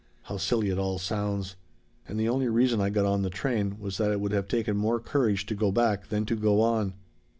How 0.23 0.37
silly 0.37 0.71
it 0.71 0.79
all 0.79 0.97
sounds! 0.97 1.55
"And 2.07 2.19
the 2.19 2.27
only 2.27 2.47
reason 2.47 2.81
I 2.81 2.89
got 2.89 3.05
on 3.05 3.21
the 3.21 3.29
train 3.29 3.77
was 3.77 3.99
that 3.99 4.09
it 4.09 4.19
would 4.19 4.31
have 4.31 4.47
taken 4.47 4.75
more 4.75 4.99
courage 4.99 5.45
to 5.45 5.53
go 5.53 5.71
back 5.71 6.07
than 6.07 6.25
to 6.25 6.35
go 6.35 6.59
on. 6.59 6.95